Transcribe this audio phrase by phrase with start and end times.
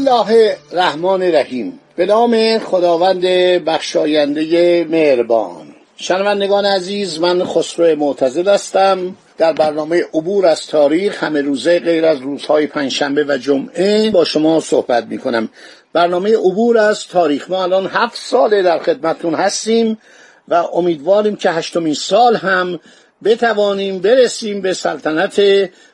[0.00, 1.80] الله الرحمن الرحیم.
[1.96, 3.20] به نام خداوند
[3.64, 5.66] بخشاینده مهربان.
[5.96, 9.16] شنوندگان عزیز من خسرو معتزد هستم.
[9.38, 14.60] در برنامه عبور از تاریخ همه روزه غیر از روزهای پنجشنبه و جمعه با شما
[14.60, 15.48] صحبت می کنم
[15.92, 17.50] برنامه عبور از تاریخ.
[17.50, 19.98] ما الان هفت ساله در خدمتون هستیم
[20.48, 22.80] و امیدواریم که هشتمین سال هم
[23.24, 25.42] بتوانیم برسیم به سلطنت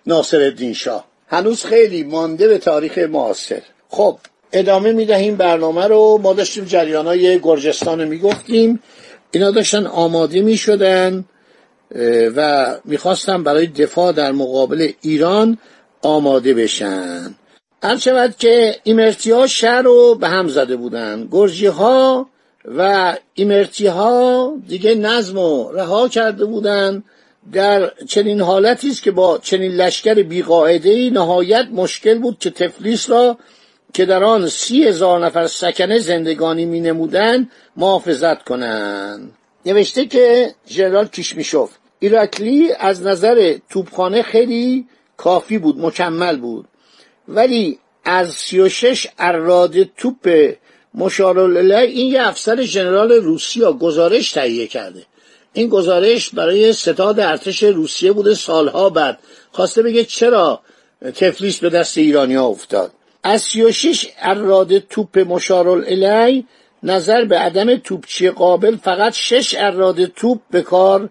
[0.07, 1.05] ناصر شاه.
[1.29, 3.63] هنوز خیلی مانده به تاریخ معاصر.
[3.97, 4.19] خب
[4.53, 6.21] ادامه می‌دهیم برنامه رو.
[6.23, 8.83] ما داشتیم جریان های گرجستان رو می‌گفتیم.
[9.31, 11.25] اینا داشتن آماده می‌شدن
[12.37, 15.59] و می‌خواستن برای دفاع در مقابل ایران
[16.03, 17.35] آماده بشن.
[17.83, 21.29] هر شود که ایمرتی ها شهر رو به هم زده بودن.
[21.31, 22.27] گرجی ها
[22.79, 27.03] و ایمرتی ها دیگه نظم رو رها کرده بودن.
[27.53, 33.39] در چنین حالتی است که با چنین لشکر بیقاعده نهایت مشکل بود که تفلیس را
[33.97, 39.33] که در آن سی هزار نفر سکنه زندگانی می نمودن محافظت کنند.
[39.67, 44.87] نوشته که ژنرال کیشمیشوف ایراکلی از نظر توپخانه خیلی
[45.17, 46.65] کافی بود مکمل بود.
[47.29, 50.55] ولی از سی و شش اراد توپ
[50.95, 55.03] مشارالله این یه افسر ژنرال روسیا گزارش تهیه کرده.
[55.53, 59.19] این گزارش برای ستاد ارتش روسیه بوده سالها بعد.
[59.53, 60.61] خواسته بگه چرا
[61.15, 62.93] تفلیس به دست ایرانیا افتاد.
[63.29, 66.47] از 36 اراد توپ مشارالعلی
[66.83, 71.09] نظر به عدم توپچی قابل فقط شش اراد توپ به کار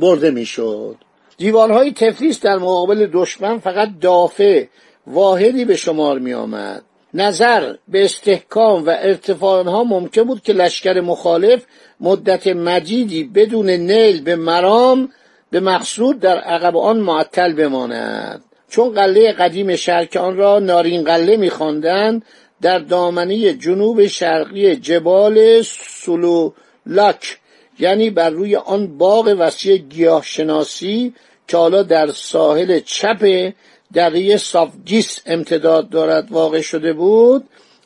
[0.00, 0.96] برده می‌شد.
[1.36, 4.64] دیوارهای تفلیس در مقابل دشمن فقط دافع
[5.06, 6.82] واحدی به شمار می آمد
[7.14, 11.64] نظر به استحکام و ارتفاع آنها ممکن بود که لشکر مخالف
[12.00, 15.08] مدت مدیدی بدون نیل به مرام
[15.50, 18.44] به مقصود در عقب آن معطل بماند.
[18.72, 22.24] چون قله قدیم شهر که آن را نارین قله میخواندند
[22.62, 27.38] در دامنه جنوب شرقی جبال سلولاک
[27.78, 31.14] یعنی بر روی آن باغ وسیع گیاه شناسی
[31.48, 33.52] که حالا در ساحل چپ
[33.92, 37.44] دره سافگیس امتداد دارد واقع شده بود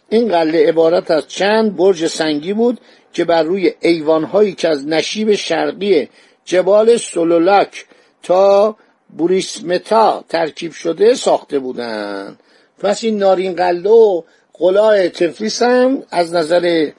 [0.09, 2.81] این قله عبارت از چند برج سنگی بود
[3.13, 6.09] که بر روی ایوانهایی که از نشیب شرقی
[6.45, 7.85] جبال سلولاک
[8.23, 8.77] تا
[9.09, 12.41] بوریسمتا ترکیب شده ساخته بودند
[12.79, 14.23] پس این نارین قله و
[14.53, 16.91] قلای تفلیس هم از نظر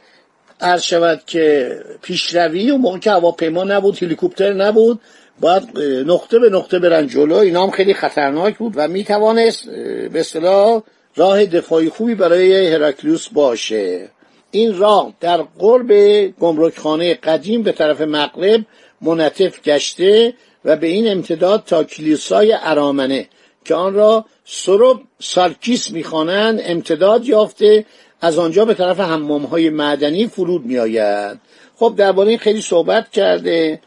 [0.61, 4.99] عرض شود که پیشروی و موقع که هواپیما نبود هلیکوپتر نبود
[5.39, 7.35] باید نقطه به نقطه برن جلو.
[7.35, 9.65] اینا هم خیلی خطرناک بود و می‌توانست
[10.13, 10.81] به اصطلاح
[11.15, 14.09] راه دفاعی خوبی برای هراکلیوس باشه.
[14.51, 15.91] این راه در قرب
[16.39, 18.61] گمرکخانه قدیم به طرف مغرب
[19.01, 20.33] منطف گشته.
[20.65, 23.27] و به این امتداد تا کلیسای ارامنه
[23.65, 27.85] که آن را سروب سارکیس می‌خوانند امتداد یافته
[28.21, 31.39] از آنجا به طرف حمام های معدنی فرود میآید.
[31.75, 33.81] خب درباره این خیلی صحبت کرده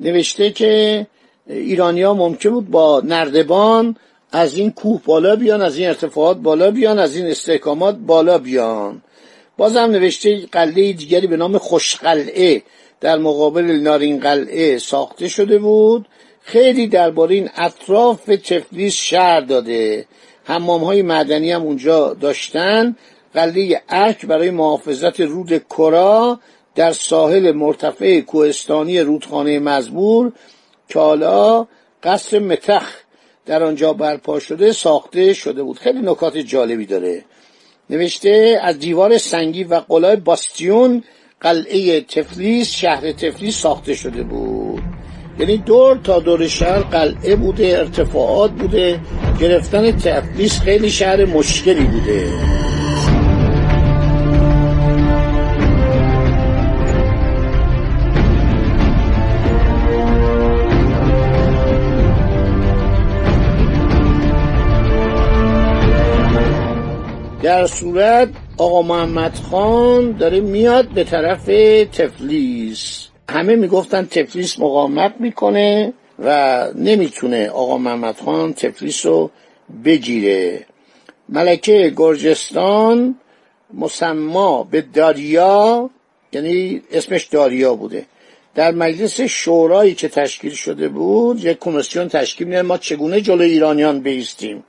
[0.00, 1.06] نوشته که
[1.46, 3.96] ایرانیا ممکن بود با نردبان
[4.32, 9.02] از این کوه بالا بیان از این ارتفاعات بالا بیان از این استحکامات بالا بیان.
[9.58, 12.62] بازم نوشته قلعه دیگری به نام خوشقلعه
[13.00, 16.08] در مقابل نارین قلعه ساخته شده بود.
[16.40, 20.06] خیلی درباره این اطراف تفلیس شهر داده.
[20.44, 22.96] حمام های معدنی هم اونجا داشتن.
[23.34, 26.40] قلعه ارک برای محافظت رود کرا
[26.74, 30.32] در ساحل مرتفع کوهستانی رودخانه مزبور.
[30.88, 31.66] که حالا
[32.02, 32.94] قصر متخ
[33.46, 35.78] در آنجا برپا شده ساخته شده بود.
[35.78, 37.24] خیلی نکات جالبی داره.
[37.90, 41.04] نوشته از دیوار سنگی و قلای باستیون
[41.40, 44.82] قلعه تفلیس شهر تفلیس ساخته شده بود.
[45.38, 49.00] یعنی دور تا دور شهر قلعه بوده ارتفاعات بوده
[49.40, 52.30] گرفتن تفلیس خیلی شهر مشکلی بوده.
[67.42, 68.28] در صورت
[68.58, 71.46] آقا محمد خان داره میاد به طرف
[71.92, 73.08] تفلیس.
[73.28, 79.30] همه می‌گفتن تفلیس مقاومت می‌کنه و نمی‌تونه آقا محمد خان تفلیس رو
[79.84, 80.66] بگیره.
[81.28, 83.14] ملکه گرجستان
[83.74, 85.90] مسما به داریا
[86.32, 88.06] یعنی اسمش داریا بوده.
[88.54, 94.00] در مجلس شورایی که تشکیل شده بود یک کمیسیون تشکیل میده ما چگونه جلو ایرانیان
[94.00, 94.64] بیستیم؟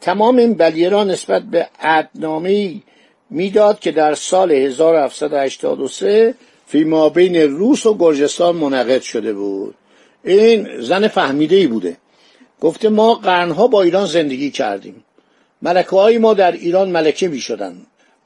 [0.00, 2.82] تمام این بلیه را نسبت به عدنامه
[3.32, 6.34] می‌داد که در سال 1783
[6.66, 6.84] فی
[7.14, 9.74] بین روس و گرجستان منعقد شده بود.
[10.24, 11.96] این زن فهمیده ای بوده.
[12.60, 15.04] گفته ما قرنها با ایران زندگی کردیم.
[15.62, 17.76] ملکه های ما در ایران ملکه می شدن.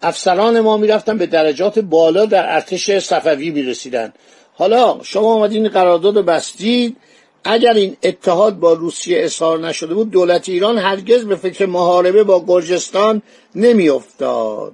[0.02, 4.12] افسران ما می رفتن به درجات بالا در ارتش صفوی می رسیدن.
[4.54, 6.96] حالا شما آمدین قرارداد بستید.
[7.44, 12.44] اگر این اتحاد با روسیه اظهار نشده بود دولت ایران هرگز به فکر محاربه با
[12.46, 13.22] گرجستان
[13.54, 14.72] نمیافتاد.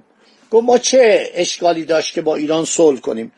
[0.53, 3.31] گفت ما چه اشکالی داشت که با ایران صلح کنیم؟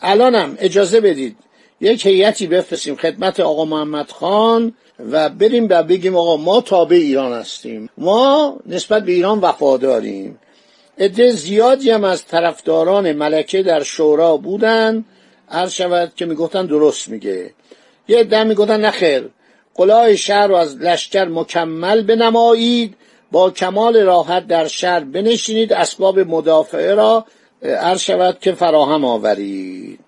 [0.00, 1.36] الانم اجازه بدید
[1.80, 7.32] یک هیئتی بفرستیم خدمت آقا محمد خان و بریم و بگیم آقا ما تابع ایران
[7.32, 7.90] هستیم.
[7.98, 10.38] ما نسبت به ایران وفاداریم.
[10.98, 15.04] عده زیادی هم از طرفداران ملکه در شورا بودن.
[15.50, 17.50] عرض شود که می‌گفتن درست میگه.
[18.08, 19.28] یه عده می‌گفتن نخیر
[19.74, 22.94] قلای شهر رو از لشکر مکمل بنمایید.
[23.32, 27.24] با کمال راحت در شهر بنشینید اسباب مدافعه را
[27.62, 29.98] عرض شود که فراهم آورید.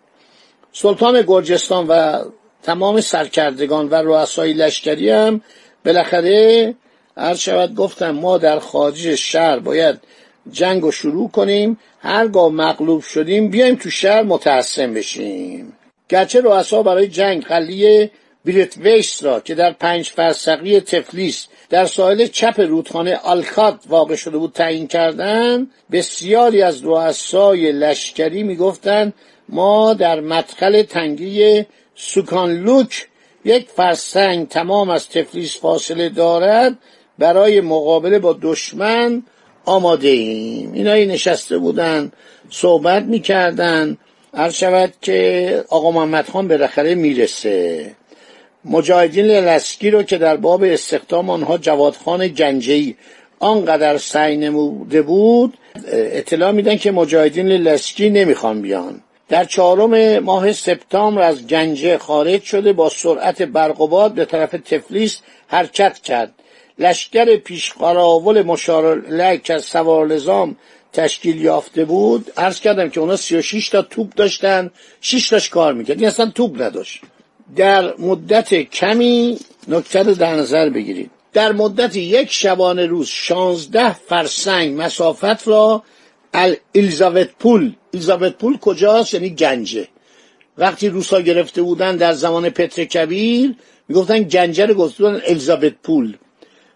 [0.72, 2.22] سلطان گرجستان و
[2.62, 5.40] تمام سرکردگان و رؤسای لشکری هم
[5.84, 6.74] بالاخره
[7.16, 10.00] عرض شود گفتم ما در خارج شهر باید
[10.52, 15.72] جنگ رو شروع کنیم هرگاه مغلوب شدیم بیایم تو شهر متحسن بشیم.
[16.08, 18.10] گرچه رؤسا برای جنگ قلیه
[18.44, 24.52] ویس را که در پنج فرسقی تفلیس در ساحل چپ رودخانه آلکات واقع شده بود
[24.52, 29.14] تعیین کردن بسیاری از رؤسای لشکری می‌گفتند
[29.48, 31.64] ما در مدخل تنگی
[31.94, 33.06] سوکانلوک
[33.44, 36.78] یک فرسنگ تمام از تفلیس فاصله دارد
[37.18, 39.22] برای مقابله با دشمن
[39.64, 40.72] آماده ایم.
[40.72, 42.12] اینایی نشسته بودن
[42.50, 43.96] صحبت می‌کردن.
[44.34, 47.94] هر شود که آقا محمد خان بالاخره می‌رسه.
[48.64, 52.96] مجاهدین لسکی رو که در باب استخدام آنها جوادخان گنجهی
[53.38, 55.58] آنقدر سعی نموده بود
[55.92, 59.00] اطلاع میدن که مجاهدین لسکی نمی‌خوان بیان.
[59.28, 65.18] در چهارم ماه سپتامبر از گنجه خارج شده با سرعت برقباد به طرف تفلیس
[65.48, 66.34] حرکت کرد.
[66.78, 70.56] لشکر پیش قراول مشار که از سوار نظام
[70.92, 72.32] تشکیل یافته بود.
[72.36, 74.70] عرض کردم که اونا 36 تا توپ داشتن
[75.00, 75.98] 6 تاش کار می‌کرد.
[75.98, 77.02] این اصلا توپ نداشت.
[77.56, 79.38] در مدت کمی
[79.68, 81.10] نکته رو در نظر بگیرید.
[81.32, 85.82] در مدت یک شبانه روز شانزده فرسنگ مسافت را
[86.74, 87.72] الیزابت پول.
[87.94, 89.88] الیزابت پول کجاست؟ یعنی گنجه.
[90.58, 93.54] وقتی روسا گرفته بودن در زمان پتر کبیر
[93.88, 96.16] می‌گفتن گنجه رو گفته بودن الیزابت پول.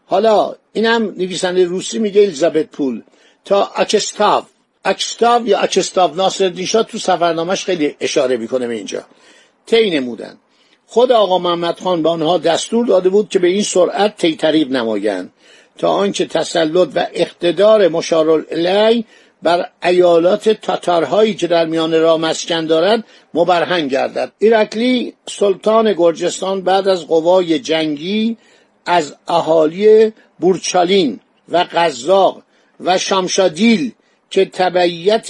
[0.06, 3.02] حالا اینم نویسنده روسی میگه الیزابت پول.
[3.44, 4.44] تا اکستاو.
[4.84, 9.04] اکستاو یا اکستاو ناصر دیشا تو سفرنامهش خیلی اشاره می‌کنه به اینجا.
[9.66, 10.36] طی نمودن.
[10.86, 14.70] خود آقا محمد خان به آنها دستور داده بود که به این سرعت طی طریق
[14.70, 15.32] نمایند
[15.78, 19.04] تا آنکه تسلط و اقتدار مشارالعلی
[19.42, 23.04] بر ایالات تاتارهایی که در میان را مسکن دارد
[23.34, 24.32] مبرهن گردد.
[24.38, 28.36] ایرکلی سلطان گرجستان بعد از قوای جنگی
[28.86, 32.42] از اهالی بورچالین و قزاق
[32.80, 33.92] و شامشادیل
[34.30, 35.28] که تبعیت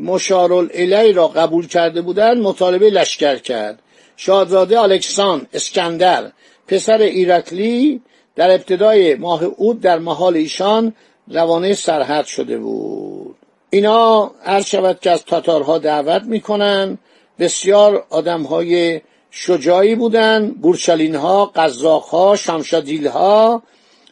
[0.00, 3.81] مشارالعلی را قبول کرده بودند مطالبه لشکر کرد.
[4.24, 6.32] شاهزاده الکسان اسکندر
[6.66, 8.00] پسر ایرکلی
[8.36, 10.92] در ابتدای ماه اود در محال ایشان
[11.28, 13.36] روانه سرحد شده بود.
[13.70, 16.98] اینا هر شود که از تاتارها دعوت می‌کنن.
[17.38, 19.00] بسیار آدمهای
[19.30, 23.62] شجاعی بودن بورشالین ها قزاق ها شمشادیل ها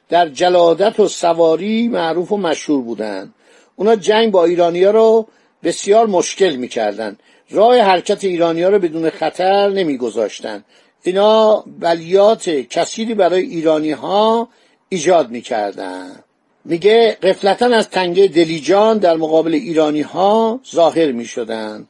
[0.09, 3.35] در جلادت و سواری معروف و مشهور بودند
[3.76, 5.26] اونا جنگ با ایرانیا رو
[5.62, 7.17] بسیار مشکل می‌کردن.
[7.50, 10.64] راه حرکت ایرانیا رو بدون خطر نمیگذاشتن.
[11.02, 14.49] اینا بلیات کثیری برای ایرانی ها
[14.88, 16.25] ایجاد می‌کردن.
[16.64, 21.88] میگه قفلتا از تنگه دلیجان در مقابل ایرانی ها ظاهر می‌شدن.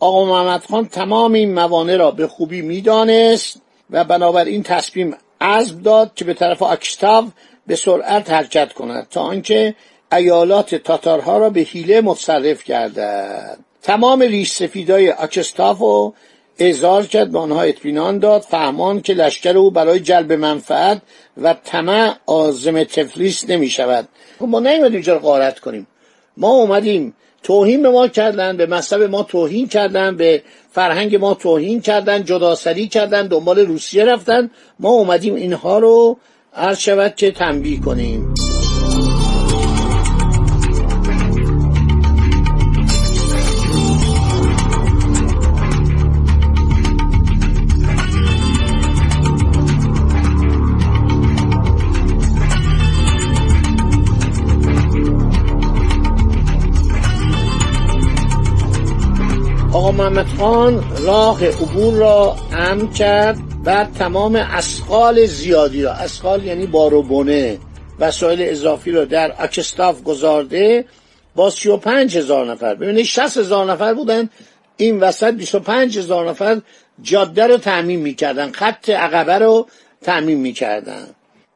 [0.00, 6.12] آقا محمد خان تمام این موانع را به خوبی می‌دانست و بنابراین تصمیم عزم داد
[6.14, 7.24] که به طرف اکشتاو
[7.66, 9.74] به سرعت حرکت کند تا آنکه
[10.12, 13.58] ایالات تاتارها را به حیله متصرف گردد.
[13.86, 16.14] تمام ریش سفیدای اکستاف و
[16.58, 21.02] اظهار کرد به آنها اطمینان داد فهمان که لشکر او برای جلب منفعت
[21.42, 25.86] و طمع آزم تفلیس نمی شود خب ما نیومدیم اینجا قارت کنیم.
[26.36, 31.80] ما اومدیم توهین به ما کردن به مذهب ما توهین کردن به فرهنگ ما توهین
[31.80, 34.50] کردن جداسری کردن دنبال روسیه رفتن.
[34.80, 36.18] ما اومدیم اینها رو
[36.54, 38.34] عرض شود که تنبیه کنیم.
[59.96, 67.58] محمد خان راه عبور را امن کرد بعد تمام اسقال زیادی را اسقال یعنی باروبونه
[67.98, 70.84] وسایل اضافی رو در اکستاف گذارده
[71.34, 72.74] با 35 هزار نفر.
[72.74, 74.30] ببینید 60 هزار نفر بودن
[74.76, 76.60] این وسط 25 هزار نفر
[77.02, 79.66] جاده رو تعمین می‌کردن خط عقبه رو
[80.02, 81.06] تعمین می‌کردن.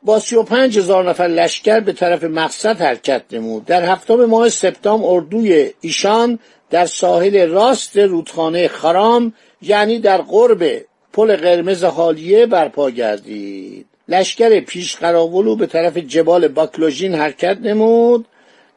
[0.03, 3.65] با 35 هزار نفر لشکر به طرف مقصد حرکت نمود.
[3.65, 6.39] در هفتم ماه سپتامبر اردوی ایشان
[6.71, 13.87] در ساحل راست رودخانه خرام یعنی در قرب پل قرمز حالیه برپا گردید.
[14.09, 18.27] لشکر پیش قراولو به طرف جبال باکلوژین حرکت نمود.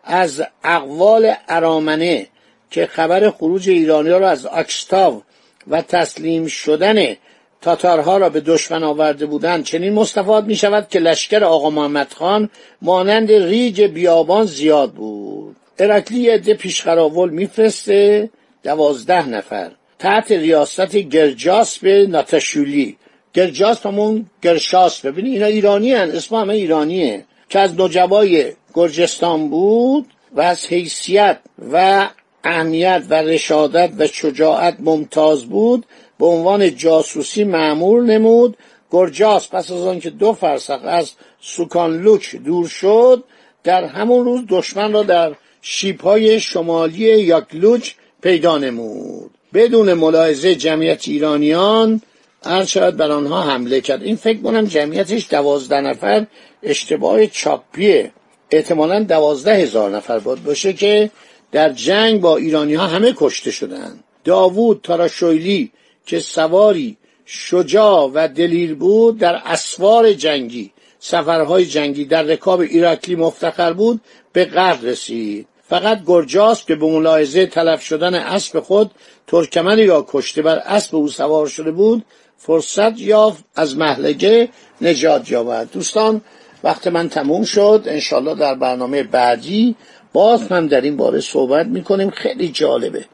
[0.04, 2.28] از اقوال ارامنه
[2.72, 5.24] که خبر خروج ایرانی را از اکستاو
[5.68, 7.16] و تسلیم شدن
[7.62, 12.50] تاتارها را به دشمن آورده بودند چنین مستفاد می شود که لشکر آقا محمد خان
[12.82, 15.56] مانند ریج بیابان زیاد بود.
[15.80, 18.30] ارکلی عده پیشقراول میفرسته
[18.64, 19.72] دوازده نفر.
[20.00, 22.98] تحت ریاست گرجاسپ ناتاشولی.
[23.34, 25.06] گرجاسپ همون گرشاس.
[25.06, 26.12] ببینی اینا ایرانی هن.
[26.12, 27.26] اسم همه ایرانیه.
[27.50, 31.40] که از نجبای گرجستان بود و از حیثیت
[31.72, 32.08] و
[32.44, 35.86] اهمیت و رشادت و شجاعت ممتاز بود
[36.20, 38.58] به عنوان جاسوسی معمول نمود.
[38.92, 41.12] گرجاس پس از آنکه دو فرسخ از
[41.42, 43.24] سوکانلوک دور شد
[43.64, 47.92] در همون روز دشمن را در شیبهای شمالی یاکلوچ
[48.22, 49.32] پیدا نمود.
[49.54, 52.02] بدون ملاحظه جمعیت ایرانیان
[52.44, 54.04] عرض شود بر آنها حمله کرد.
[54.04, 56.26] این فکر کنم جمعیتش دوازده نفر
[56.64, 58.12] اشتباه چاپیه.
[58.52, 61.12] احتمالا دوازده هزار نفر بود باشه که
[61.52, 65.72] در جنگ با ایرانی ها همه کشته شدند داوود تاراشویلی
[66.06, 73.74] که سواری شجاع و دلیر بود در اسوار جنگی سفرهای جنگی در رکاب ایراکلی مفتخر
[73.74, 74.02] بود
[74.34, 75.48] به قرد رسید.
[75.74, 78.92] فقط گرجاس که به ملاحظه تلف شدن اسب خود
[79.28, 82.06] ترکمنی را کشته بر اسب او سوار شده بود
[82.38, 84.50] فرصت یافت از محلگه
[84.82, 85.68] نجات یابد.
[85.74, 86.22] دوستان
[86.64, 87.84] وقت من تموم شد.
[87.86, 89.76] انشالله در برنامه بعدی
[90.14, 92.10] باز هم در این باره صحبت می‌کنیم.
[92.10, 93.06] خیلی جالبه.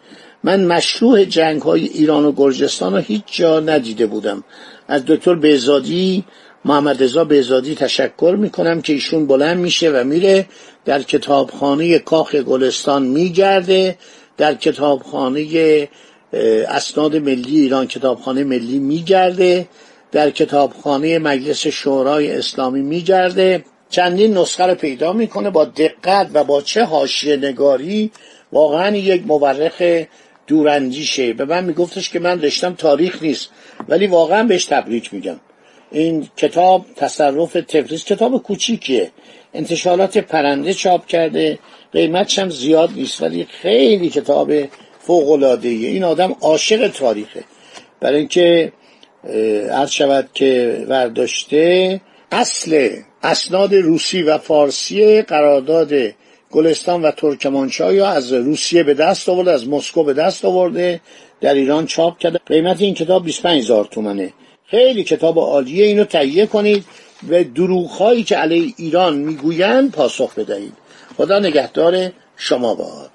[0.44, 4.44] من مشروع جنگ های ایران و گرجستان رو هیچ جا ندیده بودم.
[4.88, 6.24] از دکتر بهزادی
[6.66, 10.46] محمد رضا بهزادی تشکر می‌کنم که ایشون بلند میشه و میره.
[10.86, 13.98] در کتابخانه کاخ گلستان میگرده
[14.38, 15.88] در کتابخانه
[16.68, 19.68] اسناد ملی ایران کتابخانه ملی میگرده
[20.12, 23.64] در کتابخانه مجلس شورای اسلامی میگرده.
[23.90, 28.12] چندین نسخه رو پیدا می‌کنه با دقت و با چه حاشیه نگاری.
[28.52, 29.82] واقعا یک مورخ
[30.48, 33.50] دوراندیشه به من میگفتش که من رشتم تاریخ نیست
[33.90, 35.40] ولی واقعا بهش تبریک میگم.
[35.92, 39.12] این کتاب تصرف تفریز کتاب کوچیکیه.
[39.54, 41.60] انتشارات پرنده چاپ کرده.
[41.92, 44.52] قیمتش هم زیاد نیست ولی خیلی کتاب
[45.00, 47.44] فوق العاده این آدم عاشق تاریخه.
[48.00, 48.72] برای اینکه
[49.72, 52.90] عرض شود که ورداشته اصل
[53.24, 55.94] اسناد روسی و فارسی قرارداد
[56.52, 61.02] گلستان و ترکمانچای یا از روسیه به دست آورده از مسکو به دست آورده
[61.42, 62.40] در ایران چاپ کرده.
[62.46, 64.34] قیمت این کتاب 25 هزار تومنه.
[64.72, 66.86] خیلی کتاب عالیه اینو تهیه کنید
[67.30, 70.74] و دروغهایی که علیه ایران می‌گویند پاسخ بدهید.
[71.18, 73.12] خدا نگهدار شما باد.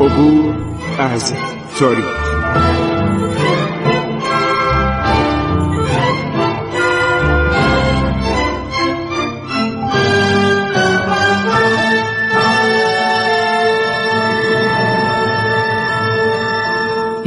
[0.00, 0.54] عبور
[0.98, 1.34] از
[1.78, 2.87] تاریخ